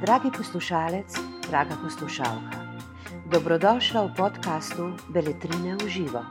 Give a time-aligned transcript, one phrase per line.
[0.00, 1.06] Dragi poslušalec,
[1.50, 2.58] draga poslušalka,
[3.26, 6.22] dobrodošla v podkastu Beletrine v živo.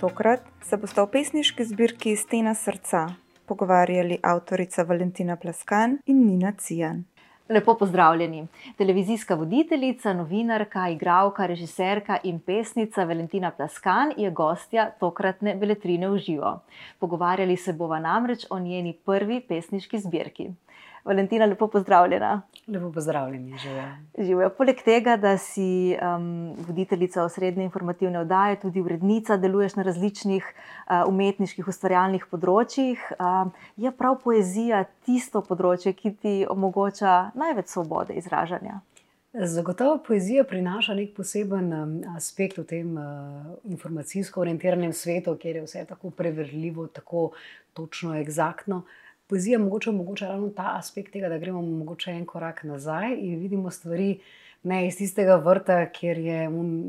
[0.00, 7.04] Tokrat se boste v pesniški zbirki Stena srca pogovarjali avtorica Valentina Plaskan in Nina Cijan.
[7.48, 8.46] Lepo pozdravljeni.
[8.76, 16.60] Televizijska voditeljica, novinarka, igralka, režiserka in pesnica Valentina Plaskan je gostja tokratne beletrine v živo.
[16.98, 20.48] Pogovarjali se bova namreč o njeni prvi pesniški zbirki.
[21.04, 22.42] Valentina, lepo pozdravljena.
[22.66, 23.58] Lepo pozdravljeni,
[24.18, 24.48] živijo.
[24.56, 31.02] Poleg tega, da si um, voditeljica osrednje informativne oddaje, tudi urednica, deluješ na različnih uh,
[31.08, 38.80] umetniških ustvarjalnih področjih, uh, je prav poezija tisto področje, ki ti omogoča največ svobode izražanja.
[39.34, 41.72] Zagotovo poezija prinaša nek poseben
[42.16, 47.32] aspekt v tem uh, informacijsko orientiranem svetu, kjer je vse tako preverljivo, tako
[47.76, 48.86] točno, eksaktno.
[48.86, 53.38] Uh, poezija mogoče omogoča ravno ta aspekt tega, da gremo mogoče en korak nazaj in
[53.38, 54.18] vidimo stvari
[54.64, 56.48] ne iz tistega vrta, kjer je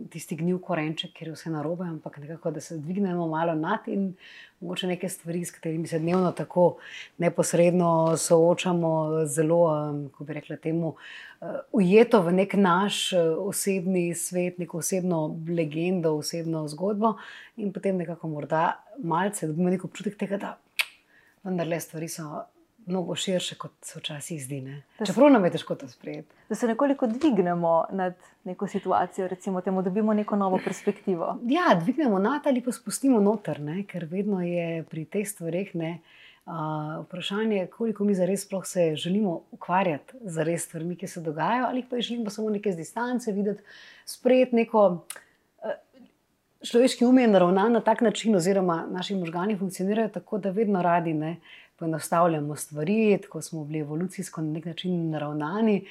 [0.09, 4.14] tisti gnil korenček, kjer je vse narobe, ampak nekako, da se dvignemo malo nad in
[4.59, 6.77] mogoče neke stvari, s katerimi se dnevno tako
[7.17, 9.67] neposredno soočamo, zelo,
[10.11, 10.95] kako bi rekla, temu.
[11.42, 17.17] Uh, ujeto v nek naš uh, osebni svet, neko osebno legendo, osebno zgodbo,
[17.58, 20.58] in potem nekako morda malce dobimo nek občutek tega, da
[21.46, 22.44] vendar le stvari so
[22.86, 24.60] mnogo širše, kot se včasih zdi.
[25.06, 26.30] Čeprav nam je težko to sprejeti.
[26.50, 31.38] Da se nekoliko dvignemo nad neko situacijo, recimo, temu, da dobimo neko novo perspektivo.
[31.44, 33.84] Ja, dvignemo nad ali pa spustimo noter, ne?
[33.84, 35.73] ker vedno je pri teh stvareh.
[35.76, 41.84] Uh, vprašanje, koliko mi zares se želimo ukvarjati z res stvarmi, ki se dogajajo, ali
[41.90, 43.64] pa želimo samo nekaj z distance videti,
[44.06, 45.06] sprejeti neko
[46.64, 51.14] človeški um je naravnan na tak način, oziroma naši možgani funkcionirajo tako, da vedno radi
[51.14, 51.38] ne
[51.80, 55.86] poenostavljamo stvari, tako smo bili evolucijsko na nek način naravnani.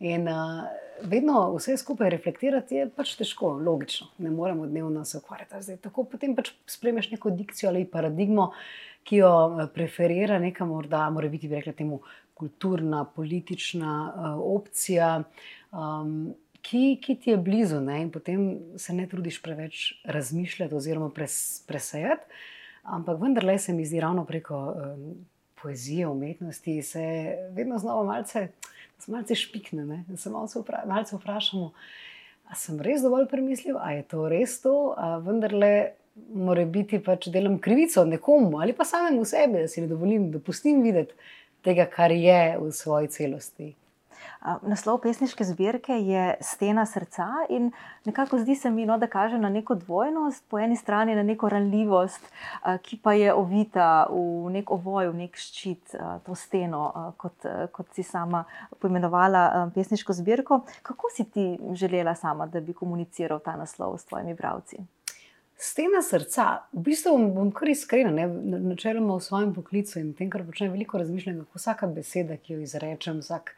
[0.00, 0.64] In uh,
[1.02, 5.62] vedno vse skupaj reflektirati je pač težko, logično, ne moremo dnevno se ukvarjati.
[5.62, 8.50] Zdaj, tako potem pač spremeš neko dikcijo ali paradigmo,
[9.04, 9.32] ki jo
[9.74, 12.00] preferira neka morda, mora biti, bi rekla, temu
[12.34, 15.22] kulturna, politična uh, opcija.
[15.72, 18.00] Um, ki, ki ti je blizu, ne?
[18.02, 18.46] in potem
[18.78, 22.26] se ne trudiš preveč razmišljati oziroma pres, presajati.
[22.82, 25.26] Ampak vendarle se mi zdi ravno preko um,
[25.62, 27.02] poezije, umetnosti, se
[27.52, 28.48] vedno znova malce,
[29.06, 29.84] malce špikne.
[29.86, 30.04] Ne?
[30.08, 31.72] Da se malce, vpra, malce vprašamo,
[32.48, 35.72] ali sem res dovolj premislil, ali je to res to, ali vendarle.
[36.34, 40.40] Mora biti pač delam krivico nekomu ali pa samemu sebi, da si ne dovolim, da
[40.42, 41.14] pustim videti
[41.64, 43.68] tega, kar je v svoji celosti.
[44.62, 47.70] Naslov pesniške zbirke je Stena srca in
[48.04, 51.48] nekako zdi se mi, no, da kaže na neko dvojnost, po eni strani na neko
[51.48, 52.30] ranljivost,
[52.82, 58.02] ki pa je ovita v nek ovoj, v nek ščit, to steno, kot, kot si
[58.02, 58.44] sama
[58.78, 60.62] poimenovala pesniško zbirko.
[60.82, 64.80] Kako si ti želela sama, da bi komuniciral ta naslov s tvojimi bravci?
[65.60, 70.70] Stena srca, v bistvu bom kar iskrena, načeloma v svojem poklicu in tem, kar počnem,
[70.72, 73.52] veliko razmišljam, kako vsaka beseda, ki jo izrečem, vsak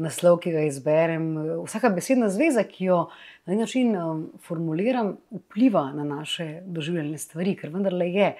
[0.00, 1.28] naslov, ki ga izberem,
[1.64, 3.00] vsaka besedna zveza, ki jo
[3.44, 8.32] na nek način um, formuliram, vpliva na naše doživljene stvari, ker vendarle je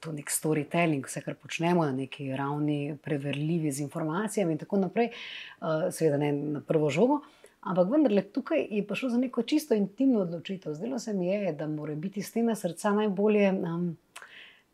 [0.00, 5.10] to nek storytelling, vse, kar počnemo na neki ravni, preverljivi z informacijami in tako naprej,
[5.10, 7.20] uh, seveda ne na prvo žogo.
[7.64, 10.74] Ampak vendarle tukaj je pa šlo za neko čisto intimno odločitev.
[10.74, 13.96] Zdelo se mi je, da mora biti stena srca najbolje um,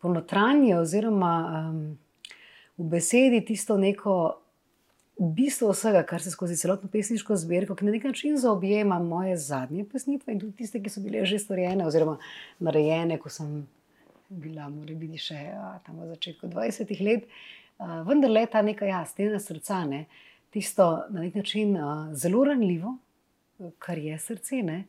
[0.01, 1.35] ponotranje, oziroma
[1.71, 1.99] um,
[2.79, 4.41] v besedi tisto neko
[5.21, 9.85] bistvo vsega, kar se skozi celotno pesniško zbirko, ki na nek način zaobjema moje zadnje
[9.85, 12.17] pesnitve in tudi tiste, ki so bile že storjene oziroma
[12.59, 13.67] narejene, ko sem
[14.29, 17.29] bila, mora biti še a, tam v začetku 20 let.
[17.79, 20.07] A, vendar le ta neka jasna srca, ne,
[20.55, 22.97] tisto na nek način a, zelo ranljivo,
[23.79, 24.85] kar je srce ne,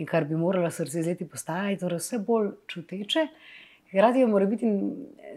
[0.00, 3.26] in kar bi moralo srce z leti postajati, torej vse bolj čuteče.
[3.90, 4.70] Hkrati mora biti,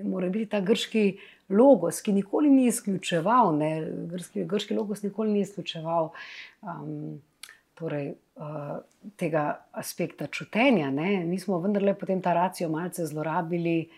[0.07, 1.17] mora biti ta grški
[1.49, 3.71] logos, ki nikoli ni izključeval, ne,
[4.11, 6.09] grški, grški logos nikoli ni izključeval
[6.61, 7.21] um,
[7.77, 8.77] torej, uh,
[9.15, 10.89] tega aspekta čutenja.
[10.91, 11.23] Ne.
[11.25, 13.89] Mi smo vendarle potem ta racijo malce zlorabili,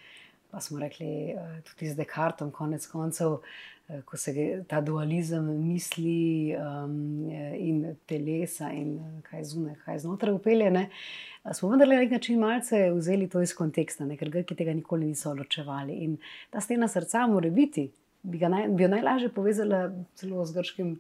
[0.52, 3.40] pa smo rekli uh, tudi z Descartesom, konec koncev.
[3.40, 4.34] Uh, ko se
[4.70, 7.26] ta dualizem misli um,
[7.58, 11.10] in telesa, in kaj zunaj, kaj znotraj upeljene, uh,
[11.54, 14.18] smo vendarle na nek način malce vzeli to iz konteksta, ne?
[14.18, 15.94] ker Grki tega nikoli niso ločevali.
[16.06, 16.18] In
[16.50, 17.90] ta stena srca, mora biti,
[18.22, 21.00] bi, naj, bi jo najlažje povezala celo z grškim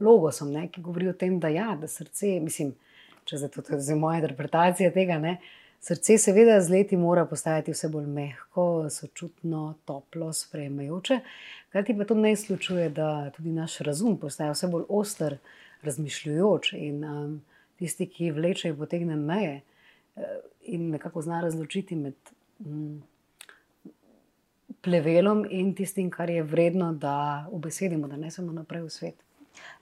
[0.00, 0.68] logosom, ne?
[0.68, 2.74] ki govori o tem, da, ja, da srce, mislim,
[3.28, 5.38] če za to je moja interpretacija tega, ne?
[5.82, 11.16] Srce, seveda, z leti mora postajati vse bolj mehko, sočutno, toplo, sprejemajoče.
[11.68, 15.36] Hkrati pa to ne izključuje, da tudi naš razum postaja vse bolj oster,
[15.82, 17.32] razmišljujoč in um,
[17.82, 20.22] tisti, ki vleče in potegne meje uh,
[20.62, 22.14] in nekako zna razločiti med
[22.60, 23.02] um,
[24.86, 29.26] plevelom in tistim, kar je vredno, da obesedimo, da ne samo naprej v svet.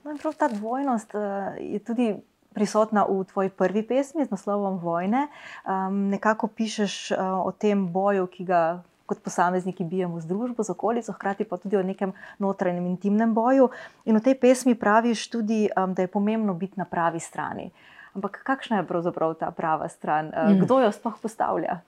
[0.05, 2.15] No, prav ta dvojnost uh, je tudi
[2.55, 5.29] prisotna v tvoji prvi pesmi z naslovom Vojne.
[5.65, 8.63] Um, nekako pišeš uh, o tem boju, ki ga
[9.11, 13.71] kot posamezniki bijemo z družbo, z okolico, hkrati pa tudi o nekem notranjem intimnem boju.
[14.07, 17.71] In v tej pesmi praviš tudi, um, da je pomembno biti na pravi strani.
[18.15, 20.31] Ampak kakšna je pravzaprav ta prava stran?
[20.35, 20.63] Mm.
[20.63, 21.81] Kdo jo sploh postavlja?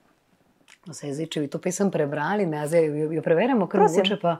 [0.87, 4.19] No, se, zdaj, če bi to pesem prebrali, ne, zdaj, jo, jo preverjamo, kar mogoče
[4.23, 4.38] pa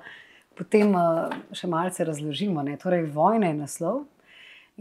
[0.59, 2.63] potem uh, še malce razložimo.
[2.67, 2.75] Ne.
[2.83, 4.03] Torej, vojna je naslov.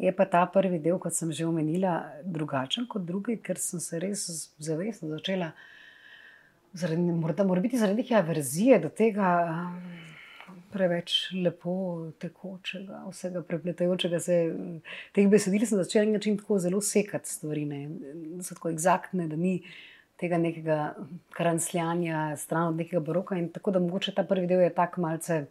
[0.01, 4.00] Je pa ta prvi del, kot sem že omenila, drugačen kot drugi, ker sem se
[4.01, 4.24] res
[4.57, 5.51] zavestno začela,
[6.74, 9.30] zaradi, morda mora biti zaradi neke averzije do tega
[10.71, 11.74] preveč lepo
[12.19, 14.38] tekočega, vsega prepletajočega se.
[15.15, 17.81] Teh besedil sem začela na način tako zelo sekati stvari, ne.
[18.38, 19.59] da so tako eksaktne, da ni
[20.21, 20.80] tega nekega
[21.36, 23.38] kransljanja, stran od nekega baroka.
[23.38, 25.45] In tako da mogoče ta prvi del je tako malce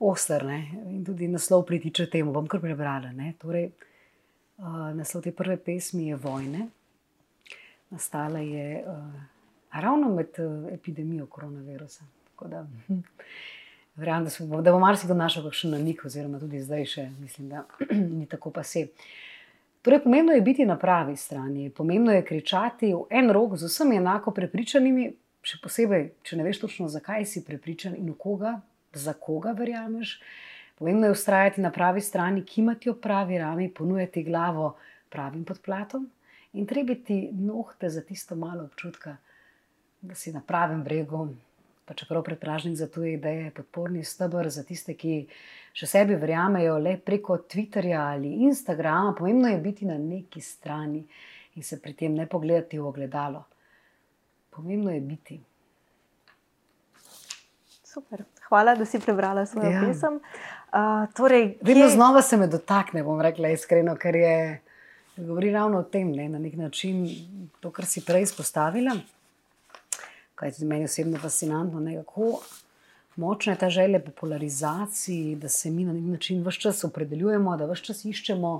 [0.00, 0.70] oster ne?
[0.90, 2.32] in tudi naslov pritiče temu.
[2.32, 3.12] Bom kar prebrala.
[3.38, 3.70] Torej,
[4.58, 6.68] uh, naslov te prve pesmi je Vojne.
[7.90, 9.22] Nastala je uh,
[9.72, 12.04] ravno med uh, epidemijo koronavirusa.
[12.48, 13.00] Da, hm,
[13.94, 17.66] verjamem, da, bo, da bo marsikdo našel kakšen namik, oziroma tudi zdaj še mislim, da
[18.18, 18.86] ni tako pa se.
[19.84, 23.96] Torej, pomembno je biti na pravi strani, pomembno je kričati v en rok z vsemi
[24.00, 25.10] enako prepričanimi,
[25.44, 28.58] še posebej, če ne veš točno, zakaj si prepričan in v koga
[28.94, 30.20] za koga verjameš.
[30.78, 34.76] Pomembno je ustrajati na pravi strani, kimati v pravi rami, ponujati glavo
[35.08, 36.10] pravim podplatom
[36.52, 39.16] in trebiti nohte za tisto malo občutka,
[40.00, 41.28] da si na pravem bregu.
[41.84, 45.26] Pa čeprav predpražnik za tuje ideje, podporni stebr za tiste, ki
[45.74, 51.04] še sebi verjamejo le preko Twitterja ali Instagrama, pomembno je biti na neki strani
[51.54, 53.44] in se pri tem ne pogledati v ogledalo.
[54.50, 55.40] Pomembno je biti.
[57.84, 58.24] Super.
[58.50, 59.80] Hvala, da si prebrala svojo ja.
[59.86, 60.14] pesem.
[60.14, 61.94] Uh, torej, Vedno kje...
[61.94, 64.60] znova se me dotakne, bom rekla iskreno, ker je
[65.16, 67.04] govori ravno o tem, ne, na nek način,
[67.60, 68.96] to, kar si prej izpostavila.
[70.34, 72.40] Kaj je tudi meni osebno fascinantno, ne, kako
[73.16, 77.56] močna je ta želja po polarizaciji, da se mi na nek način vse čas opredeljujemo,
[77.56, 78.54] da vse čas iščemo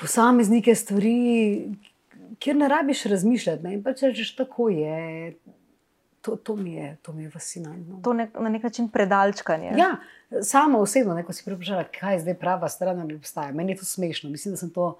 [0.00, 1.16] posameznike stvari,
[2.38, 3.64] kjer ne rabiš razmišljati.
[3.64, 5.34] Ne, in pa če rečeš, tako je
[6.26, 8.00] to, to, mi je, to mi je fascinantno.
[8.02, 9.72] To je na nek način predalčkanje.
[9.78, 9.96] Ja,
[10.42, 13.52] samo osebno, ne, ko si prepričala, kaj je zdaj prava stran ali obstaja.
[13.52, 14.30] Meni je to smešno.
[14.30, 14.98] Mislim, da sem to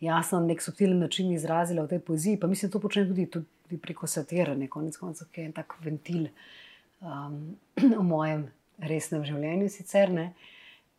[0.00, 2.40] jasno na nek subtilen način izrazila v tej poeziji.
[2.40, 5.78] Pa mislim, da to počnem tudi, tudi preko satiranja, konec koncev, ki je en tak
[5.84, 6.26] ventil
[7.00, 7.56] um,
[8.00, 8.48] v mojem
[8.78, 9.70] resnem življenju.
[9.70, 10.32] Sicer, ne,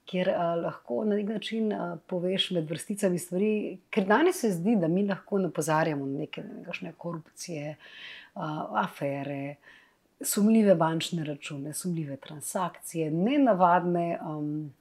[0.07, 3.49] Ker uh, lahko na nek način uh, poveš med vrsticami stvari,
[3.91, 8.15] ker danes se zdi, da mi lahko napozarjamo na neke, neke korupcije, uh,
[8.83, 9.55] afere,
[10.21, 14.73] sumljive bančne račune, sumljive transakcije, nenavadne um,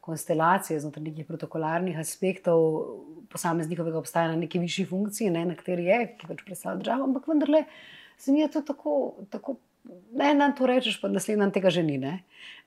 [0.00, 2.84] konstelacije znotraj nekih protokolarnih aspektov
[3.30, 7.28] posameznikovega obstajanja na neki višji funkciji, ne, na kateri je, ki pač predstavlja državo, ampak
[7.28, 7.64] vendarle
[8.18, 8.94] se mi je to tako,
[9.30, 9.56] tako
[10.12, 12.00] ne dan to rečeš, pa naslednji dan tega že ni.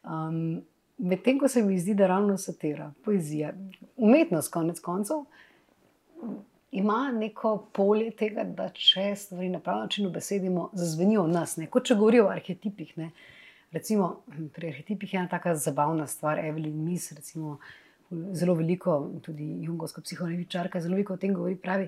[0.03, 0.61] Um,
[0.97, 3.49] Medtem ko se mi zdi, da ravno satira, poezija,
[3.97, 5.23] umetnost, konec koncev,
[6.73, 11.57] ima neko polje tega, da če stvari na pravi način obesedimo, zazvenijo v nas.
[11.61, 11.67] Ne?
[11.69, 12.95] Kot če govorijo o arhetipih.
[12.97, 13.11] Ne?
[13.73, 14.09] Recimo,
[14.55, 17.59] pri arhetipih je ena tako zabavna stvar, Evelyn Miss, recimo,
[18.33, 21.55] zelo veliko, tudi jungovska psihoanalitičarka, zelo veliko o tem govori.
[21.61, 21.87] Pravi,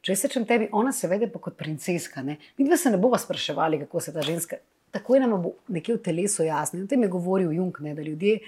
[0.00, 2.24] če se rečem tebi, ona se vede pa kot princeska.
[2.24, 2.38] Ne?
[2.56, 4.60] Mi dve se ne bomo spraševali, kako se ta ženska.
[4.92, 6.80] Tako je nam bo nekje v telesu jasno.
[6.80, 7.94] O tem je govoril Jung, ne?
[7.96, 8.40] da ljudje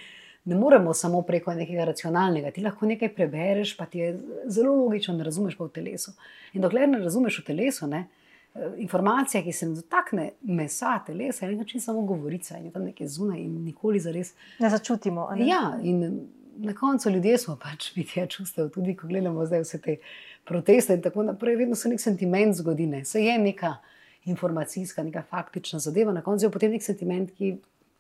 [0.44, 2.50] ne moremo samo preko nekega racionalnega.
[2.50, 6.12] Ti lahko nekaj prebereš, pa ti je zelo logično, da razumeš pa v telesu.
[6.52, 8.06] In dokler ne razumeš v telesu, ne,
[8.54, 13.08] eh, informacija, ki se dotakne mesa telesa, je nekaj samo govorica in je tam nekaj
[13.08, 15.28] zunaj in nikoli za res ne začutimo.
[15.36, 15.48] Ne?
[15.48, 19.96] Ja, in na koncu ljudje smo pač biti čustev, tudi ko gledamo zdaj vse te
[20.44, 23.04] proteste in tako naprej, vedno se nek sentiment zgodi, ne.
[23.04, 23.76] se je neka.
[24.24, 27.58] Informacijska, neka faktična zadeva, na koncu je potem nek sentiment, ki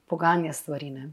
[0.08, 0.88] poganja stvari.
[0.90, 1.10] Ne?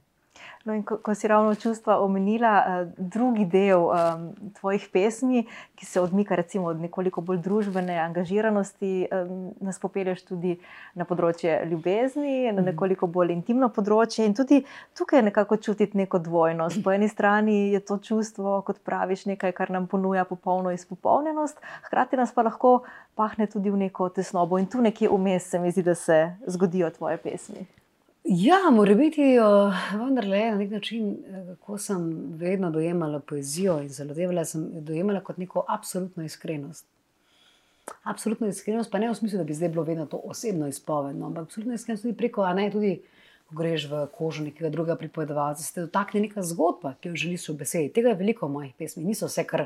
[0.66, 4.28] No, ko, ko si ravno čustva omenila, uh, drugi del um,
[4.60, 10.60] tvojih pesmi, ki se odmika recimo, od nekoliko bolj družbene angažiranosti, um, nas popelješ tudi
[10.94, 12.70] na področje ljubezni, na mhm.
[12.70, 14.30] nekoliko bolj intimno področje.
[14.30, 14.62] In tudi
[14.98, 16.84] tukaj je nekako čutiti neko dvojnost.
[16.86, 21.58] Po eni strani je to čustvo, kot praviš, nekaj, kar nam ponuja popolno izpopolnjenost,
[21.90, 22.84] hkrati nas pa lahko
[23.18, 24.62] pahne tudi v neko tesnobo.
[24.62, 27.81] In tu nekje vmes se mi zdi, da se zgodijo tvoje pesmi.
[28.24, 29.24] Ja, mora biti,
[29.98, 32.04] vendar le na nek način, eh, kako sem
[32.38, 36.86] vedno dojemala poezijo in zelo devala, sem dojemala kot neko absolutno iskrenost.
[38.04, 41.44] Absolutno iskrenost, pa ne v smislu, da bi zdaj bilo vedno to osebno izpovedno, ampak
[41.44, 43.02] absolutno iskrenost tudi preko, a ne tudi,
[43.50, 47.58] ko greš v kožo nekega drugega pripovedovalca, se dotakne neka zgodba, ki jo želiš v
[47.58, 47.90] besedi.
[47.90, 49.66] Tega je veliko v mojih pesmih, niso vse, kar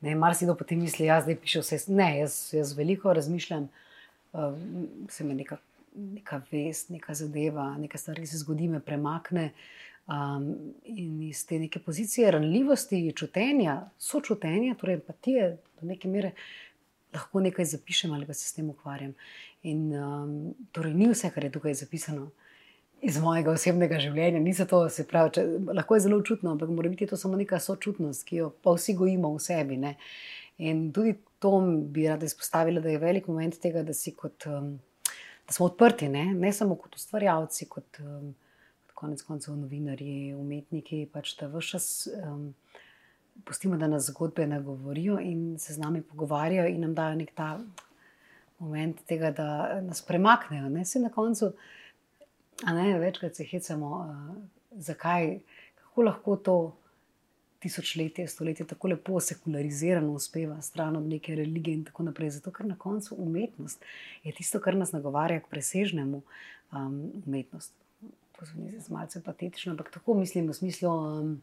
[0.00, 1.80] ne, marsikdo potem misli, jaz zdaj pišem vse.
[1.92, 3.68] Ne, jaz, jaz veliko razmišljam,
[4.32, 4.54] uh,
[5.10, 5.67] se me nekako
[5.98, 9.50] neka vest, neka zadeva, nekaj stvari, ki se zgodi, me premakne.
[10.08, 15.50] Um, in iz te neke pozicije ranljivosti, čutenja, sočutenja, torej empatije,
[15.80, 16.32] do neke mere
[17.12, 19.12] lahko nekaj zapišem ali pa se s tem ukvarjam.
[19.62, 22.30] In um, torej ni vse, kar je tukaj zapisano.
[23.02, 26.90] Iz mojega osebnega življenja, ni to, se pravi, če, lahko je zelo čutno, ampak mora
[26.90, 29.76] biti to samo neka sočutnost, ki jo pa vsi gojimo v sebi.
[29.78, 29.94] Ne?
[30.58, 31.52] In tudi to
[31.94, 34.72] bi rada izpostavila, da je velik moment tega, da si kot um,
[35.48, 38.34] da smo odprti, ne, ne samo kot ustvarjalci, kot um,
[38.94, 42.50] konec koncev novinarji, umetniki, pač da vse čas um,
[43.48, 47.54] pustimo, da nas zgodbe nagovorijo in se z nami pogovarjajo in nam dajo nek ta
[48.58, 50.68] moment tega, da nas premaknejo.
[50.68, 51.52] Ne, se na koncu,
[52.66, 54.36] a ne večkrat se hecamo, uh,
[54.84, 55.38] zakaj,
[55.80, 56.58] kako lahko to
[57.58, 62.30] tisočletje, stoletje tako lepo sekularizirano uspeva, stran od neke religije in tako naprej.
[62.30, 63.84] Zato, ker na koncu umetnost
[64.24, 66.22] je tisto, kar nas nagovarja k presežnemu
[66.72, 67.74] um, umetnosti.
[68.38, 70.94] To se mi zdi malce patetično, ampak tako mislim v smislu.
[70.94, 71.42] Um,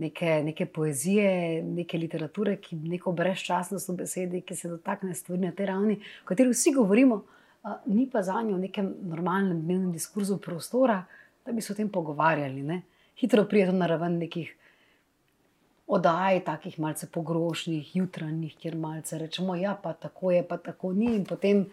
[0.00, 5.50] Neke, neke poezije, neke literature, ki neko brezčasnost v besedi, ki se dotakne stvari na
[5.52, 7.18] tej ravni, o kateri vsi govorimo,
[7.68, 11.02] a, ni pa za njo v nekem normalnem dnevnem diskurzu prostora,
[11.44, 12.62] da bi se o tem pogovarjali.
[12.62, 12.80] Ne?
[13.20, 14.54] Hitro pride na raven nekih
[15.90, 21.14] oddaj, takih malce pogrošnih, jutranjih, kjer malce rečemo, ja, pa tako je, pa tako ni.
[21.16, 21.64] In potem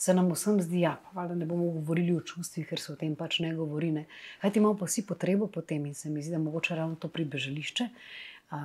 [0.00, 2.98] se nam vsem zdi, ja, pa da ne bomo govorili o čustvih, ker se o
[2.98, 3.92] tem pač ne govori.
[3.94, 4.06] Ne.
[4.42, 7.08] Kaj imamo pa vsi potrebo po tem in se mi zdi, da mogoče ravno to
[7.12, 7.88] pribežališče,
[8.50, 8.62] a,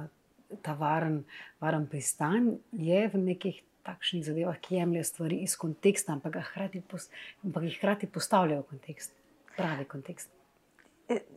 [0.65, 1.21] ta varen,
[1.61, 3.63] varen pristan je v nekih.
[3.85, 6.81] Takšnih zadevah, ki jemljajo stvari iz konteksta, ampak, hkrati,
[7.45, 9.13] ampak jih hkrati postavljajo v kontekst,
[9.53, 10.34] pravi kontekst.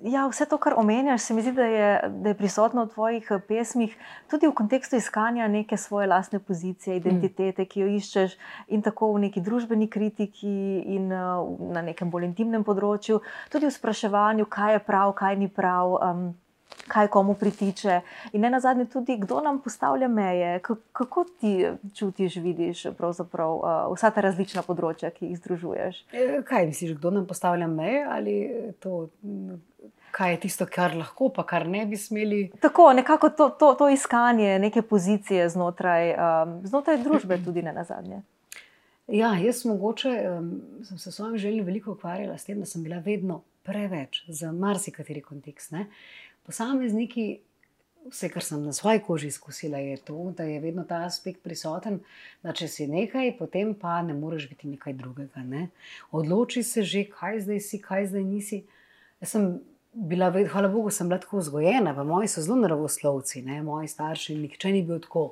[0.03, 3.27] Ja, vse to, kar omenjaš, se mi zdi, da je, da je prisotno v tvojih
[3.31, 3.97] eh, pesmih,
[4.31, 8.39] tudi v kontekstu iskanja neke svoje lastne pozicije, identitete, ki jo iščeš,
[8.73, 10.55] in tako v neki družbeni kritiki,
[10.97, 11.45] in uh,
[11.75, 13.21] na nekem bolj intimnem področju,
[13.53, 15.99] tudi v spraševanju, kaj je prav, kaj ni prav.
[16.01, 16.25] Um,
[16.89, 18.01] Kaj komu pritiče,
[18.33, 20.61] in ne na zadnje, tudi kdo nam postavlja meje,
[20.93, 22.95] kako ti čutiš, vidiš uh,
[23.93, 26.01] vsa ta različna področja, ki jih združuješ.
[26.13, 28.37] E, kaj misliš, kdo nam postavlja meje ali
[28.81, 29.09] to,
[30.11, 32.49] kaj je tisto, kar lahko, pa kar ne bi smeli?
[32.61, 37.85] Tako, nekako to, to, to iskanje neke pozicije znotraj, um, znotraj družbe, tudi ne na
[37.85, 38.23] zadnje.
[39.09, 40.51] Ja, jaz mogoče um,
[40.85, 44.53] sem se s svojim željem veliko ukvarjala s tem, da sem bila vedno preveč za
[44.53, 45.73] marsikateri kontekst.
[45.73, 45.87] Ne?
[46.49, 47.27] Posamezniki,
[48.09, 52.01] vse, kar sem na svoji koži izkusila, je to, da je vedno ta aspekt prisoten,
[52.43, 55.45] da če si nekaj, potem pa ne moreš biti nekaj drugega.
[55.45, 55.69] Ne?
[56.11, 58.63] Odloči se že, kaj zdaj si, kaj zdaj nisi.
[59.21, 59.51] Jaz sem
[59.93, 63.61] bila, hvala Bogu, sem bila tako vzgojena, pa moji so zelo naravoslovci, ne?
[63.63, 65.31] moji starši, nihče ni bil tako.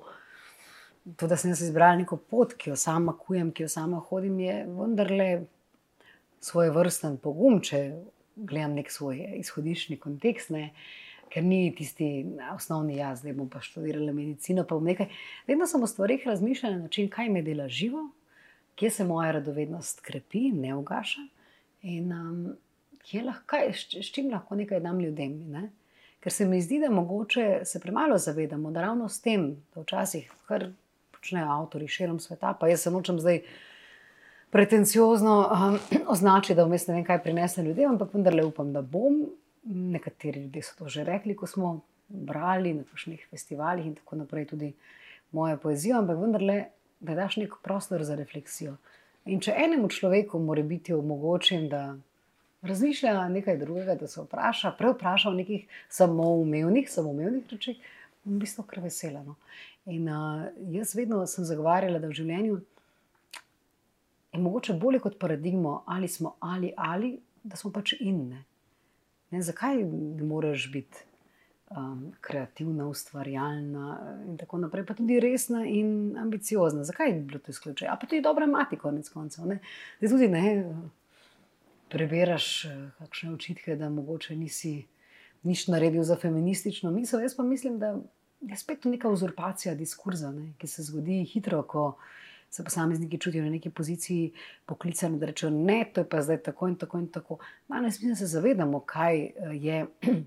[1.16, 4.40] To, da sem si izbrala neko pot, ki jo sama kujem, ki jo sama hodim,
[4.42, 5.28] je vendarle
[6.42, 7.80] svoj vrsten pogum, če
[8.36, 10.50] gledam nek svoj izhodišni kontekst.
[10.50, 10.72] Ne?
[11.30, 14.64] Ker ni tisti osnovni jaz, da bom pa študirala medicino.
[14.64, 14.76] Pa
[15.46, 18.10] Vedno sem o stvarih razmišljala na način, kaj me dela živo,
[18.74, 21.20] kje se moja radovednost krepi, ne ugaša
[21.82, 22.56] in um,
[23.24, 25.38] lahko, s, s čim lahko nekaj dam ljudem.
[25.50, 25.70] Ne?
[26.20, 30.32] Ker se mi zdi, da mogoče se premalo zavedamo, da ravno s tem, da včasih
[30.46, 30.68] kar
[31.12, 33.42] počnejo avtori širom sveta, pa jaz se nočem zdaj.
[34.50, 35.78] Pretenciozno um,
[36.14, 39.24] označi, da vmes ne vem, kaj prinese ljudem, ampak vendarle upam, da bom
[39.66, 44.46] nekateri ljudje so to že rekli, ko smo brali na kakšnih festivalih in tako naprej,
[44.46, 44.72] tudi
[45.32, 46.64] moja poezija, ampak vendarle,
[47.00, 48.76] da daš nek prostor za refleksijo.
[49.26, 51.96] In če enemu človeku mora biti omogočen, da
[52.62, 57.82] razmišlja nekaj drugega, da se vpraša, preopraša o nekih samoumevnih, samoumevnih rečeh,
[58.24, 59.22] v bistvu kar vesela.
[59.26, 59.36] No.
[59.90, 62.60] In uh, jaz vedno sem zagovarjala, da v življenju
[64.32, 68.44] je mogoče bolje kot paradigmo, ali smo ali ali, da smo pač inne
[69.30, 71.04] Ne, zakaj ne moreš biti
[71.70, 76.84] um, kreativna, ustvarjalna in tako naprej, pa tudi resna in ambiciozna?
[76.84, 77.92] Zakaj bi bilo to izključeno?
[77.92, 79.46] A pa tudi dobra mati, konec koncev.
[79.46, 79.58] Ne?
[79.98, 80.74] Zdaj tudi ne.
[81.88, 82.66] Preberaš
[82.98, 84.86] kakšne očitke, da mogoče nisi
[85.46, 87.20] nič naredil za feministično misel.
[87.22, 87.96] Jaz pa mislim, da
[88.40, 91.96] je spet neka uzurpacija diskurza, ne, ki se zgodi hitro, ko
[92.50, 94.32] se posamezniki čutijo na neki poziciji
[94.66, 97.38] poklicani, da rečejo: Ne, to je pa zdaj tako in tako in tako.
[97.68, 99.86] Danes mi se zavedamo, kaj eh, je.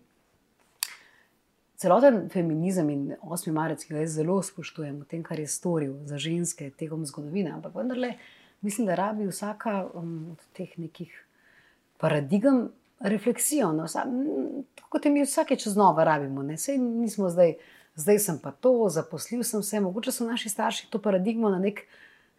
[1.79, 3.51] Celoten feminizem in 8.
[3.51, 7.53] marec, ki ga jaz zelo spoštujem, v tem, kar je storil za ženske tekom zgodovine,
[7.55, 8.13] ampak vendarle
[8.61, 11.13] mislim, da rabi vsaka um, od teh nekih
[11.97, 12.67] paradigem
[12.99, 13.71] refleksijo.
[13.71, 13.88] No,
[14.89, 16.57] kot mi vsakeč znova rabimo, ne?
[16.57, 17.55] sej nismo zdaj
[17.99, 21.83] zdaj sem pa to, zaposlil sem se, mogoče so naši starši to paradigmo na nek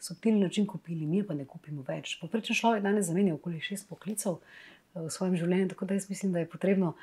[0.01, 2.19] subtilni način kupili, mi pa ne kupimo več.
[2.21, 6.33] Poprečen človek danes zamenja okoli šest poklicev eh, v svojem življenju, tako da jaz mislim,
[6.33, 6.95] da je potrebno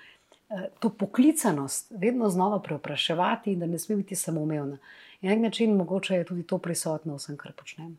[0.50, 4.80] eh, to poklicanost vedno znova preopraševati in da ne sme biti samoumevna.
[5.22, 7.98] In na nek način mogoče je tudi to prisotno v vsem, kar počnem.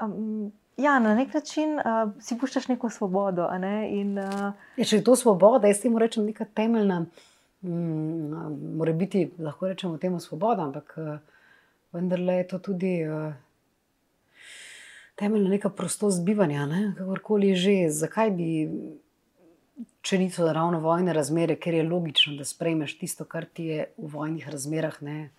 [0.00, 3.48] Um, ja, na nek način uh, si puščaš neko svobodo.
[3.60, 3.90] Ne?
[4.00, 4.52] In, uh...
[4.76, 7.04] ja, če je to svoboda, jaz temu rečem neka temeljna.
[7.62, 11.12] Mm, mora biti, lahko rečemo, temu svoboda, ampak uh,
[11.92, 13.32] vendarle je to tudi uh,
[15.14, 16.82] temeljna neka prostost bivanja, ne?
[16.98, 17.74] kakorkoli že.
[17.90, 18.48] Zakaj bi,
[20.02, 24.10] če niso ravno vojne razmere, ker je logično, da sprejmeš tisto, kar ti je v
[24.16, 25.30] vojnih razmerah, ne?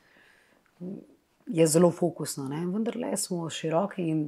[1.48, 2.48] je zelo fokusno.
[2.50, 2.63] Ne?
[2.68, 4.24] Vendarle smo široki in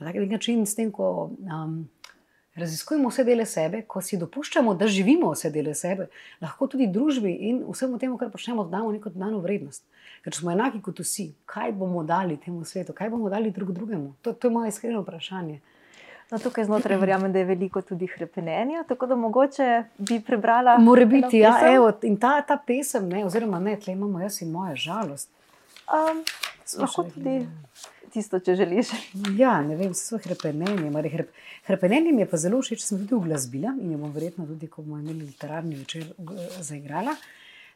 [0.00, 1.30] na tak način s tem, ko.
[1.40, 1.88] Um,
[2.54, 6.08] raziskujemo vse dele sebe, ko si dopuščamo, da živimo vse dele sebe,
[6.42, 9.84] lahko tudi družbi in vsemu temu, kar počnemo, damo neko dodano vrednost.
[10.24, 14.14] Ker smo enaki kot vsi, kaj bomo dali temu svetu, kaj bomo dali drug drugemu?
[14.22, 15.60] To, to je moje iskreno vprašanje.
[16.30, 20.76] No, tukaj znotraj verjamem, da je veliko tudi hrepenenja, tako da mogoče bi prebrala.
[20.78, 24.52] Mora biti, ja, evo, in ta, ta pesem, ne, oziroma ne, tle imamo jaz in
[24.52, 25.30] moja žalost.
[25.90, 26.22] Um,
[26.78, 27.40] lahko tudi
[28.14, 28.92] tisto, če želiš.
[29.38, 30.90] Ja, ne vem, vse svoje hrepenenje.
[31.16, 31.34] Hrep,
[31.66, 34.84] hrepenenje mi je pa zelo všeč, sem tudi uglasbila in jo bom verjetno tudi, ko
[34.86, 36.06] bomo imeli literarni večer,
[36.62, 37.16] zaigrala.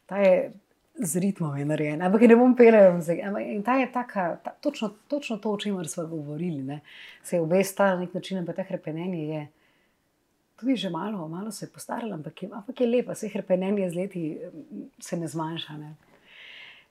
[0.06, 0.52] Ta je
[0.94, 2.86] z ritmom je narejen, ampak ne bom pela.
[3.42, 6.62] In ta je taka, ta, točno, točno to, o čemer smo govorili.
[6.62, 6.80] Ne.
[7.22, 9.48] Se je obesta na nek način, ampak ta hrepenenje je.
[10.56, 13.94] Tudi že malo, malo se je postarala, ampak je, ampak je lepa, vse hrepenenje z
[13.94, 14.38] leti
[14.98, 15.76] se ne zmanjša.
[15.76, 15.94] Ne.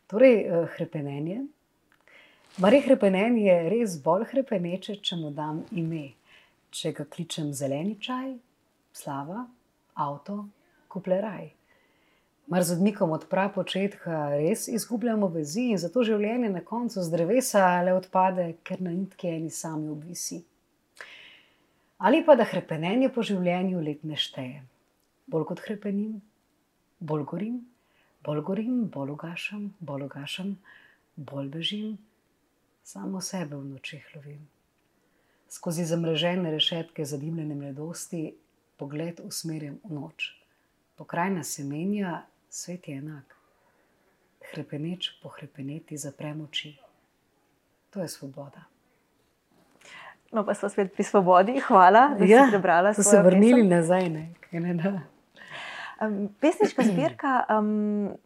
[0.07, 1.45] Torej, uh, hrepenenje.
[2.59, 6.11] Hrepenenje je res bolj hrepeneče, če mu dam ime.
[6.73, 8.33] Če ga kličem zeleni čaj,
[8.93, 9.45] slava,
[9.95, 10.43] avto,
[10.89, 11.62] kupleraj.
[12.47, 17.11] Mar z odmikom od prav početka res izgubljamo vezi in zato življenje na koncu z
[17.11, 20.41] drevesa le odpade, ker na nitke eni sami obvisi.
[22.03, 24.59] Ali pa da hrepenenje po življenju let ne šteje.
[25.31, 26.17] Bolj kot hrepenim,
[26.99, 27.61] bolj gorim,
[28.27, 30.57] bolj gorim, bolj ugašam, bolj ugašam,
[31.15, 31.95] bolj bežim
[32.83, 34.43] samo sebe v nočeh lovim.
[35.47, 38.33] Skozi zamrežene rešetke zadimljene mladosti,
[38.75, 40.33] pogled usmerjam v noč.
[40.99, 43.35] Pokrajina se menja, svet je enak.
[44.51, 46.75] Hrepeneč po hrepeneti zaprem oči.
[47.89, 48.67] To je svoboda.
[50.31, 51.59] No, pa smo spet pri svobodi.
[51.67, 52.93] Hvala, da ja, ste prebrali.
[52.93, 53.69] Smo se vrnili pesem.
[53.69, 54.09] nazaj.
[54.09, 54.33] Ne?
[54.51, 55.01] Ne,
[56.01, 57.45] um, pesniška zbirka.
[57.49, 58.17] Um,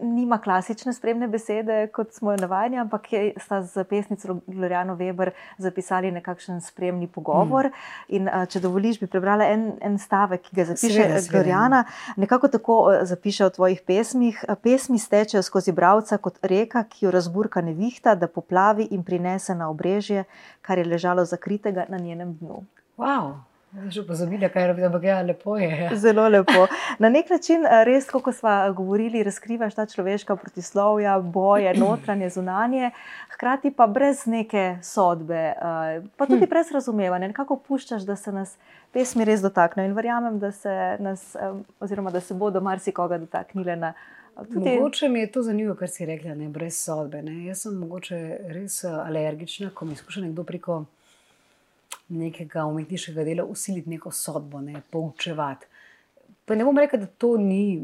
[0.00, 5.30] nima klasične spremne besede, kot smo jo navajeni, ampak je, sta z pesnico Gloriano Weber
[5.58, 7.66] zapisali nekakšen spremni pogovor.
[7.66, 8.16] Mm.
[8.16, 11.84] In, če dovoliš, bi prebrala en, en stavek, ki ga zapiše Gloriana.
[12.16, 14.44] Nekako tako zapiše v tvojih pesmih.
[14.62, 19.70] Pesmi stečejo skozi bravca kot reka, ki jo razburka nevihta, da poplavi in prinese na
[19.72, 20.24] obrežje,
[20.62, 22.64] kar je ležalo zakritega na njenem dnu.
[22.98, 23.47] Wow.
[23.68, 25.68] Že pozabila, kaj je bilo, ampak ja, lepo je.
[25.68, 25.96] Ja.
[25.96, 26.66] Zelo lepo.
[26.98, 32.90] Na nek način, eh, res, kot smo govorili, razkrivaš ta človeška protislovja, boje, notranje, zunanje,
[33.34, 36.48] hkrati pa brez neke sodbe, eh, pa tudi hm.
[36.48, 37.28] brez razumevanja.
[37.28, 38.56] Nekako puščaš, da se nas
[38.92, 43.76] pesmi res dotaknejo in verjamem, da se, nas, eh, oziroma, da se bodo marsikoga dotaknile.
[43.76, 43.92] Na,
[44.38, 44.76] Tudi...
[44.76, 47.22] Mogoče mi je to zanimivo, kar si rekla, ne, brez sodbe.
[47.22, 47.44] Ne.
[47.44, 50.84] Jaz sem mogoče res alergična, ko mi skuša nekdo preko
[52.08, 55.66] nekega umetniškega dela usiliti neko sodbo, ne poučevati.
[56.44, 57.82] Pa ne bom rekel, da to ni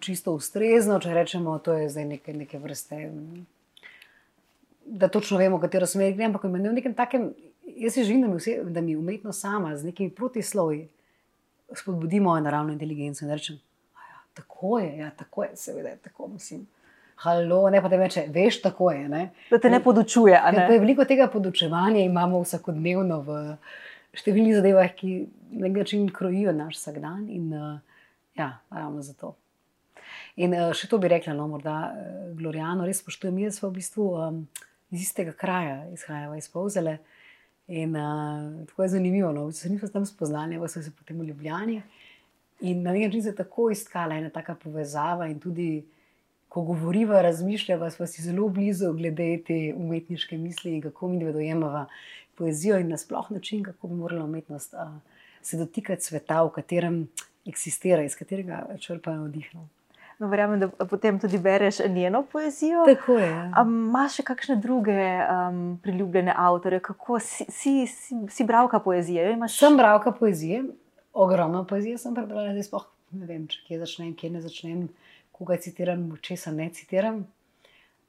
[0.00, 3.00] čisto ustrezno, če rečemo, da je zdaj neke, neke vrste.
[4.86, 7.30] Da točno vemo, katero smer gre, ampak v nekem takem,
[7.64, 10.88] jaz si želim, da mi, vse, da mi umetnost sama z nekimi protislovi
[11.74, 13.56] spodbudi mojo naravno inteligenco in rečem,
[13.94, 16.66] da ja, tako je, ja, tako je, seveda je tako, mislim
[17.16, 19.08] halo, ne pa te reče, veš, tako je.
[19.08, 19.22] Ne?
[19.50, 20.36] Da te ne podučuje.
[20.52, 20.66] Ne?
[20.72, 23.40] Je veliko tega podučevanja imamo vsakodnevno v
[24.16, 25.16] številnih zadevah, ki
[25.56, 27.26] na nek način krojijo naš vsakdan.
[27.32, 29.34] In, uh, ja, ravno zato.
[30.40, 33.44] In uh, še to bi rekla, no, morda uh, Glorijano, res spoštujem.
[33.46, 34.40] Jaz smo v bistvu um,
[34.92, 36.98] iz istega kraja, izhajamo iz Povzele.
[37.72, 41.32] In uh, tako je zanimivo, no, se nismo tam spoznali, pa so se potem v
[41.32, 41.80] Ljubljani.
[42.68, 45.70] In na nek način se je tako iskala ena taka povezava in tudi.
[46.56, 51.82] Ko govoriva, razmišljava, smo si zelo blizu glede te umetniške misli in kako mi dojemamo
[52.34, 54.94] poezijo in nasplošno način, kako bi morala umetnost uh,
[55.42, 56.96] se dotikati sveta, v katerem
[57.46, 59.50] eksistira, iz katerega črpajo vdih.
[59.54, 59.68] No.
[60.18, 62.88] No, verjamem, da potem tudi bereš njeno poezijo.
[62.88, 63.28] Tako je.
[63.28, 63.64] Ja.
[63.66, 66.80] Imaš še kakšne druge um, priljubljene avtore?
[67.20, 69.32] Si, si, si, si bralka poezije?
[69.36, 69.60] Imaš...
[69.60, 70.64] Sem bralka poezije,
[71.12, 74.86] ogromno poezije sem prebrala, zdaj sploh ne vem, kje začnem, kje ne začnem,
[75.36, 77.26] koga citiram, česa ne citiram.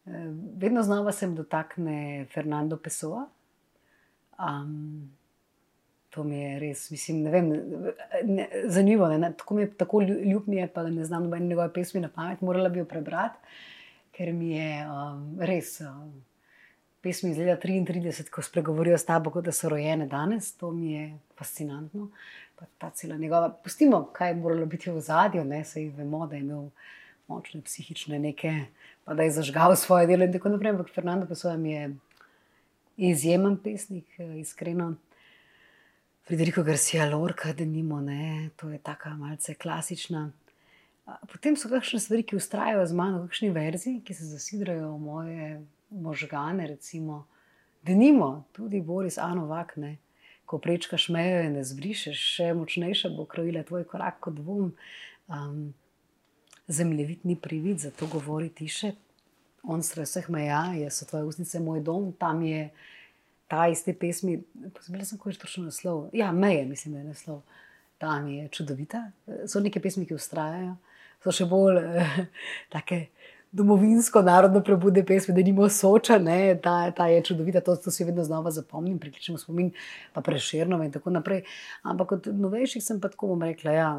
[0.06, 0.12] Eh,
[0.58, 3.28] vedno znova se dotakne Fernando Pessoa.
[4.40, 5.18] Um,
[6.18, 7.50] To mi je res, mislim, ne vem,
[8.26, 9.10] ne, zanimivo.
[9.12, 12.10] Ne, tako, mi je, tako ljub mi je, pa ne znam nobene njegove pesmi na
[12.10, 13.38] pamet, morala bi jo prebrati,
[14.16, 15.76] ker mi je um, res.
[15.86, 16.16] Um,
[17.06, 20.94] pesmi iz leta 33, ko spregovorijo s tabo, kot da so rojene danes, to mi
[20.94, 22.10] je fascinantno.
[22.58, 26.26] Pa ta cela njegova, pustimo, kaj je moralo biti v zadju, ne se jih vemo,
[26.28, 26.70] da je imel
[27.28, 28.54] močne psihične neke,
[29.06, 30.72] pa da je zažgal svoje delo in tako naprej.
[30.72, 31.96] Ampak Fernando Pessoa mi je
[32.98, 34.06] izjemen pesnik,
[34.40, 34.96] iskreno.
[36.28, 40.32] Frederico Garcia Lorca, da nimo, ne, to je tako malce klasična.
[41.32, 45.62] Potem so kakšne stvari, ki ustrajajo z mano, kakšni verzi, ki se zasidrajo v moje
[45.90, 47.22] možgane, recimo,
[47.82, 49.96] da nimo, tudi Boris Anovak, ne,
[50.46, 54.74] ko prečkaš mejo in ne zbrišeš, še močnejša bo krojila tvoj korak kot dvom.
[55.32, 55.72] Um,
[56.68, 58.92] Zemljevid ni privid, zato govori tiše,
[59.64, 62.70] on stres vseh meja, jaz so tvoje usnice moj dom, tam je
[63.48, 64.42] ta iste pesmi,
[64.76, 66.10] pozabila sem, kako je točno naslov.
[66.14, 67.42] Ja, meje, mislim, da je naslov.
[67.98, 69.12] Ta mi je čudovita.
[69.48, 70.76] So neke pesmi, ki ustrajajo,
[71.24, 72.20] so še bolj eh,
[72.74, 73.08] take.
[73.52, 78.04] Domovinsko, narodno prebude pesmi, da nimo soča, ne, ta, ta je čudovita, to, to si
[78.04, 79.72] vedno znova zapomnim, prikličemo spomin,
[80.14, 81.44] pa preširno in tako naprej.
[81.84, 83.90] Ampak od novejših sem pa tako bom rekla, ja,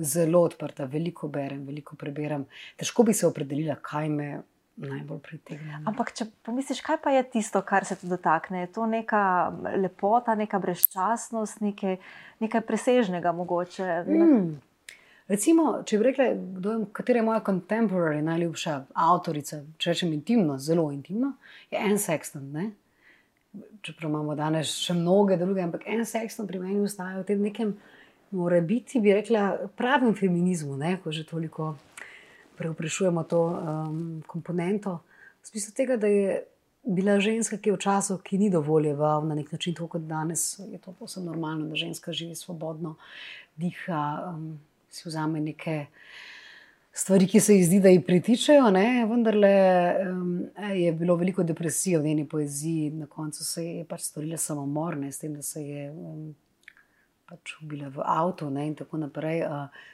[0.00, 2.46] zelo odprta, veliko berem, veliko preberem.
[2.80, 4.28] Težko bi se opredelila, kaj me
[4.76, 5.80] najbolj pritegne.
[5.86, 8.64] Ampak, če pomisliš, kaj pa je tisto, kar se ti dotakne?
[8.64, 9.22] Je to neka
[9.78, 11.98] lepota, neka brezčasnost, nekaj,
[12.42, 13.90] nekaj presežnega mogoče?
[14.08, 14.48] Mm.
[15.28, 16.24] Recimo, če bi rekla,
[16.92, 18.74] katera je moja contemporary, najljubša
[19.06, 21.32] avtorica, če rečem intimno, zelo intimno,
[21.72, 22.50] je en sexton.
[22.52, 22.66] Ne?
[23.86, 27.72] Čeprav imamo danes še mnoge druge, ampak en sexton pri meni ustaja v tem nekem,
[28.36, 30.98] mora biti, bi rekla, pravem feminizmu, ne?
[31.00, 31.72] ko že toliko
[32.58, 34.98] preuprašujemo to um, komponento.
[35.40, 36.36] V smislu tega, da je
[36.84, 40.60] bila ženska, ki je v času, ki ni dovoljeval na nek način, tako kot danes,
[40.68, 42.98] je to posebno normalno, da ženska živi svobodno,
[43.56, 44.60] diha, um,
[44.94, 45.86] si vzame neke.
[46.94, 49.02] Stvari, ki se ji zdi, da ji pritičajo, ne?
[49.10, 50.28] vendar um,
[50.78, 55.10] je bilo veliko depresije v njeni poeziji, na koncu se je pač storila samomor, ne?
[55.12, 56.28] s tem, da se je um,
[57.26, 59.42] pač ubila v avtu in tako naprej.
[59.42, 59.90] Uh,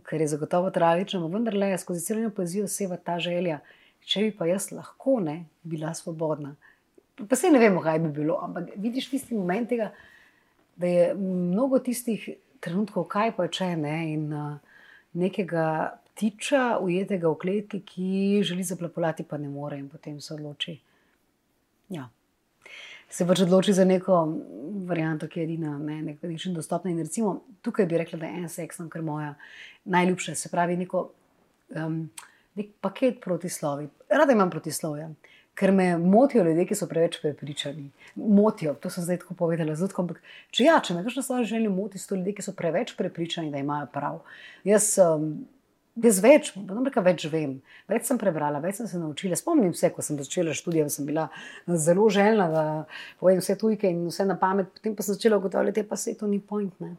[0.00, 3.58] kar je zagotovo tragično, vendar le skozi celotno poezijo seva ta želja,
[4.08, 6.54] če bi pa jaz lahko ne bila svobodna.
[7.28, 9.90] Pa se ne vemo, kaj bi bilo, ampak vidiš tisti moment tega,
[10.76, 12.30] da je mnogo tistih
[12.62, 14.78] trenutkov, kaj pa če ne in uh,
[15.18, 15.66] nekega
[16.12, 20.78] ptiča ujetega v kletki, ki želi zaplapolati, pa ne more in potem se odloči.
[21.92, 22.08] Ja
[23.12, 24.18] se pač odloči za neko
[24.88, 26.90] varianto, ki je edina, ne, nekaj ničem dostopna.
[26.90, 29.34] In recimo tukaj bi rekla, da je en seks, ker moja
[29.84, 31.04] najljubša, se pravi, neko,
[31.76, 31.98] um,
[32.56, 33.90] nek paket protislovi.
[34.08, 35.10] Rada imam protislovja.
[35.58, 37.90] Ker me motijo ljudje, ki so preveč prepričani.
[38.16, 39.74] Motijo, to sem zdaj tako povedala.
[39.76, 42.54] Zato, ampak, če ja, če me kakšno stvar želi moti, so to ljudje, ki so
[42.56, 44.22] preveč prepričani, da imajo prav.
[44.64, 45.34] Jaz um,
[46.00, 47.58] Jaz več, rekel, več vem,
[47.90, 49.36] več sem prebrala, več sem se naučila.
[49.36, 51.26] Spomnim se, ko sem začela študija, sem bila
[51.68, 52.62] zelo željna, da
[53.20, 54.70] povem vse tujke in vse na pamet.
[54.72, 56.72] Potem pa sem začela ugotavljati, da se to ni point.
[56.80, 56.94] Ne.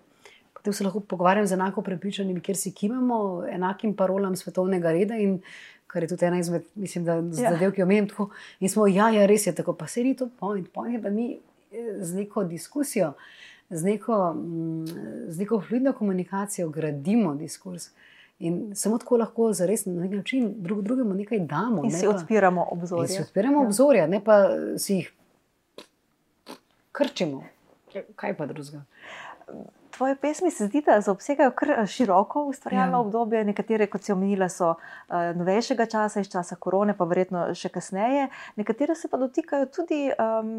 [0.53, 3.17] Potem se lahko pogovarjam z enako prepričanimi, ker si kimamo
[3.49, 5.39] enakim parolam svetovnega reda in
[5.93, 7.51] kar je tudi ena izmed, mislim, da ja.
[7.53, 8.07] zadev, ki jo omenjam.
[8.59, 10.71] In smo, ja, ja, res je tako, pa se ni to point.
[10.73, 13.13] Point je, da mi eh, z neko diskusijo,
[13.69, 14.87] z neko, mm,
[15.27, 17.91] z neko fluidno komunikacijo gradimo diskurs.
[18.39, 21.85] In samo tako lahko za res na nek način drug, drugemu nekaj damo.
[21.85, 23.07] In ne si pa, odpiramo obzorje.
[23.07, 23.67] Si odpiramo ja.
[23.67, 24.39] obzorje, ne pa
[24.77, 25.13] si jih
[26.91, 27.43] krčimo.
[28.15, 28.81] Kaj pa drugega?
[29.97, 33.01] Tvoje pesmi se zdi, da zaobsegajo kar eh, široko ustvarjalno ja.
[33.01, 33.43] obdobje.
[33.45, 38.29] Nekatere, kot si omenila, so uh, novejšega časa, iz časa korone, pa verjetno še kasneje.
[38.57, 40.55] Nekatere se pa dotikajo tudi um,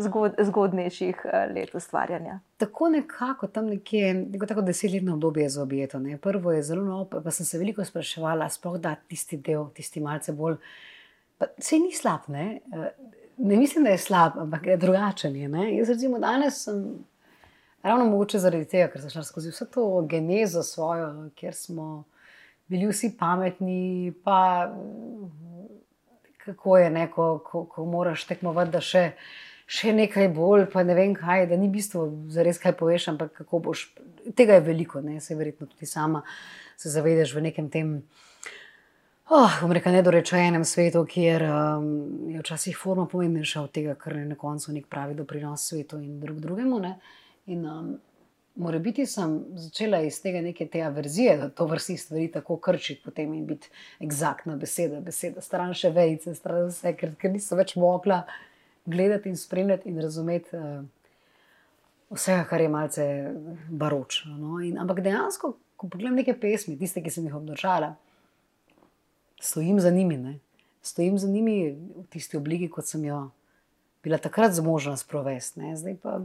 [0.00, 2.38] zgod, zgodnejših uh, let ustvarjanja?
[2.56, 6.00] Tako nekako, tam nekje, neko tako desetletno obdobje za objeto.
[6.00, 6.16] Ne.
[6.16, 10.32] Prvo je zelo novo, pa sem se veliko spraševala, sploh da tisti del, tisti malce
[10.32, 10.56] bolj.
[11.44, 12.46] Vse ni slab, ne?
[13.38, 15.36] ne mislim, da je slab, ampak je drugačen.
[15.36, 16.82] Je, Jaz recimo danes sem
[17.88, 22.04] ravno mogoče zaradi tega, ker sem šla skozi vso to genezo svojo, kjer smo
[22.68, 24.68] bili vsi pametni, pa
[26.44, 29.04] kako je neko, ko, ko moraš tekmovati, da še
[29.68, 33.34] še nekaj bolj, pa ne vem kaj, da ni bistvo za res kaj poveš, ampak
[33.42, 33.84] kako boš.
[34.36, 35.20] Tega je veliko, ne?
[35.20, 36.22] se verjetno tudi sama
[36.78, 38.02] se zavedaš v nekem tem.
[39.28, 41.88] Oh, rekel, nedorečenem svetu, kjer um,
[42.32, 46.16] je včasih forma pomembnejša od tega, kar je na koncu nek pravi doprinos svetu in
[46.22, 46.78] drug drugemu.
[46.80, 46.94] Ne?
[47.48, 47.94] In um,
[48.58, 53.02] mora biti, sem začela iz tega neke te averzije, da to vrsti stvari tako krčiti
[53.04, 53.70] potem in biti
[54.04, 58.24] eksaktna beseda, beseda, stran še vejce, stran vse, ker, ker nisem več mogla
[58.88, 60.82] gledati in spremljati in razumeti uh,
[62.10, 63.06] vse, kar je malce
[63.68, 64.36] baročno.
[64.36, 64.58] No?
[64.64, 67.94] In, ampak dejansko, ko pogledam neke pesmi, tiste, ki sem jih obdržala,
[69.40, 70.16] stojim za njimi.
[70.16, 70.38] Ne?
[70.82, 73.28] Stojim za njimi v tisti obliki, kot sem jo
[74.02, 75.76] bila takrat zmožna sprovesti.
[75.76, 76.18] Zdaj pa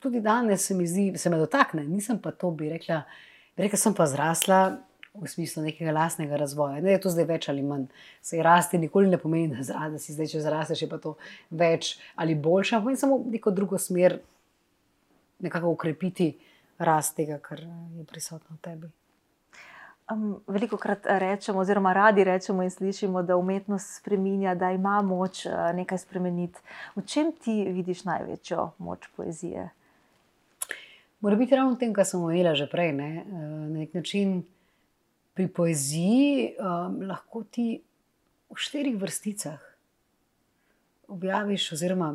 [0.00, 1.84] tudi danes se mi zdi, da se me dotakne.
[1.84, 3.02] Nisem pa to, bi rekla,
[3.56, 4.60] bi rekla sem pa zrasla
[5.14, 6.80] v smislu nekega lastnega razvoja.
[6.82, 7.86] Ne, je to zdaj več ali manj.
[8.22, 11.14] Se rasti nikoli ne pomeni, da, zra, da si zdaj, če zrasteš, pa to
[11.54, 14.18] več ali boljša, ampak samo neko drugo smer,
[15.44, 16.32] nekako ukrepiti
[16.78, 18.90] rast tega, kar je prisotno v tebi.
[20.12, 25.46] Um, veliko krat rečemo, oziroma radi rečemo in slišimo, da umetnost spremenja, da ima moč
[25.46, 26.60] uh, nekaj spremeniti.
[26.96, 29.70] V čem ti vidiš največjo moč poezije?
[31.20, 32.92] Mora biti ravno v tem, kar sem omenila že prej.
[32.92, 33.24] Ne?
[33.24, 34.42] Uh, na nek način
[35.34, 37.80] pri poeziji um, lahko ti
[38.52, 39.60] v štirih vrsticah
[41.08, 42.12] objaviš, oziroma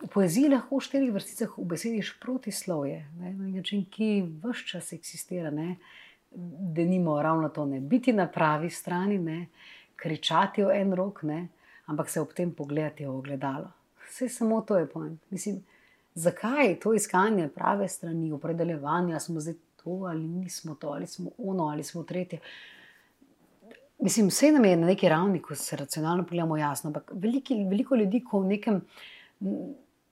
[0.00, 5.52] v poeziji lahko v štirih vrsticah ubesediš protislovje, ne, na način, ki vse čas eksistira.
[5.52, 5.76] Ne,
[6.74, 9.46] da nimo ravno to, ne biti na pravi strani, ne
[9.96, 11.48] kričati v en rok, ne,
[11.86, 13.70] ampak se ob tem pogledati v ogledalo.
[14.08, 15.20] Vse samo to je pojem.
[15.30, 15.64] Mislim,
[16.14, 21.64] zakaj to iskanje prave strani, opredeljevanja, smo zdaj to ali nismo to, ali smo ono
[21.64, 22.38] ali smo tretje.
[23.98, 27.96] Mislim, vse nam je na neki ravni, ko se racionalno pogledamo, jasno, ampak veliki, veliko
[27.96, 28.80] ljudi, ko v nekem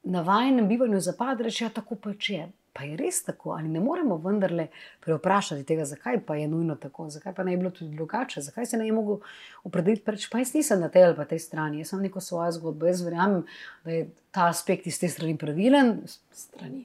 [0.02, 2.48] navajenem bivanju zapade, reče: ja, tako pač je.
[2.72, 4.68] Pa je res tako, ali ne moremo vendarle
[5.00, 8.66] preoprašati tega, zakaj pa je nujno tako, zakaj pa ne bi bilo tudi drugače, zakaj
[8.66, 9.18] se ne je mogel
[9.64, 10.28] opredeliti preč.
[10.30, 13.02] Pa jaz nisem na tej ali pa tej strani, jaz sem neko svojo zgodbo, jaz
[13.02, 13.46] verjamem,
[13.84, 15.96] da je ta aspekt iz te strani pravilen,
[16.30, 16.84] strani.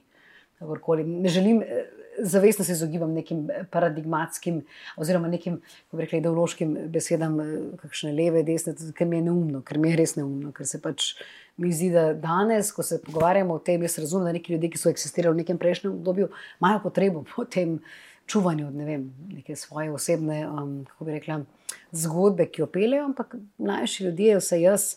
[0.96, 1.84] Ne želim eh,
[2.18, 4.62] zavestno se izogibam nekim eh, paradigmatskim
[4.96, 5.60] oziroma nekim,
[5.92, 10.16] rekli, ideološkim besedam, eh, kakšne leve, desne, ker mi je neumno, ker mi je res
[10.16, 11.14] neumno, ker se pač
[11.56, 14.80] mi zdi, da danes, ko se pogovarjamo o tem, jaz razumem, da neki ljudje, ki
[14.80, 17.78] so eksistirali v nekem prejšnjem obdobju, imajo potrebo po tem
[18.26, 21.42] čuvanju, ne vem, neke svoje osebne, um, kako bi rekla,
[21.92, 24.88] zgodbe, ki jo peljejo, ampak mlajši ljudje, vse jaz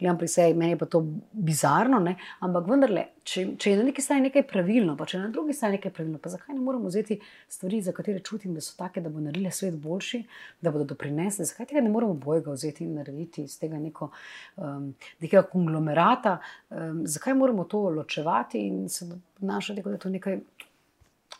[0.00, 1.00] gledam pri sebi, meni je pa to
[1.32, 2.14] bizarno, ne?
[2.40, 5.54] ampak vendarle, če, če je na neki strani nekaj pravilno, pa če je na drugi
[5.56, 9.02] strani nekaj pravilno, pa zakaj ne moramo vzeti stvari, za katere čutim, da so take,
[9.04, 10.22] da bo naredile svet boljši,
[10.64, 14.10] da bodo doprinesle, zakaj tega ne moramo bojega vzeti in narediti iz tega neko,
[14.56, 16.38] um, nekega konglomerata,
[16.70, 19.08] um, zakaj moramo to ločevati in se
[19.40, 20.40] obnašati, da je to nekaj,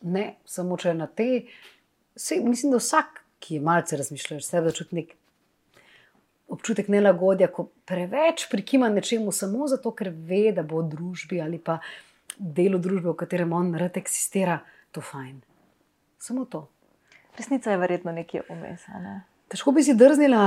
[0.02, 1.30] ne samo če je na te.
[2.16, 5.19] Vse, mislim, da vsak, ki je malce razmišljal, sebe da čuti nekaj
[6.50, 11.78] občutek nelagodja, ko preveč prikima nečemu samo zato, ker ve, da bo družbi ali pa
[12.38, 14.60] delo družbe, v katerem on rad eksistira,
[14.90, 15.40] to fajn.
[16.20, 16.66] Samo to.
[17.38, 18.86] Resnica je verjetno nekje vmes.
[19.00, 19.20] Ne?
[19.50, 20.40] Težko bi si drznila,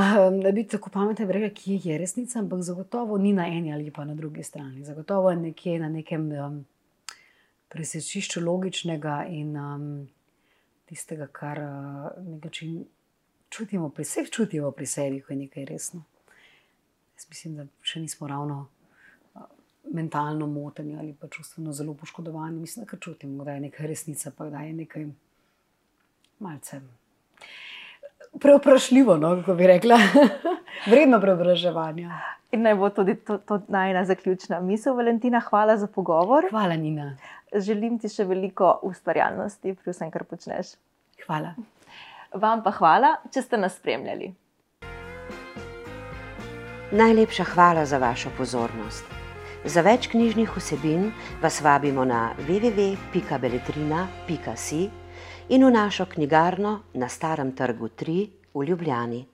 [0.44, 4.06] da bi tako pametno rekla, kje je resnica, ampak zagotovo ni na eni ali pa
[4.06, 4.84] na drugi strani.
[4.86, 6.60] Zagotovo je nekje na nekem um,
[7.70, 9.88] presečišču logičnega in um,
[10.90, 12.86] tistega, kar uh, nekaj
[13.54, 16.04] čutimo pri sebi, čutimo pri sebi, ko je nekaj resno.
[17.18, 18.64] Jaz mislim, da še nismo ravno
[19.94, 22.60] mentalno moteni ali pa čustveno zelo poškodovani.
[22.60, 25.06] Mislim, da čutimo, da je nekaj resnica, pa da je nekaj
[26.40, 26.82] malce.
[28.42, 30.00] Preoprašljivo, no, kako bi rekla,
[30.92, 32.18] vredno preobraževanja.
[32.52, 35.42] In naj bo tudi to, to najna zaključna misel, Valentina.
[35.46, 36.50] Hvala za pogovor.
[36.50, 37.12] Hvala, Nina.
[37.54, 40.76] Želim ti še veliko ustvarjalnosti pri vsem, kar počneš.
[41.28, 41.54] Hvala.
[42.34, 44.34] Vam pa hvala, če ste nas spremljali.
[46.94, 49.06] Najlepša hvala za vašo pozornost.
[49.66, 54.90] Za več knjižnih vsebin vas vabimo na www.beletrina.si
[55.50, 59.33] in v našo knjigarno na Starem trgu 3 v Ljubljani.